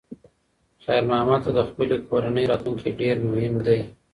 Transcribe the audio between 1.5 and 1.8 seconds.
د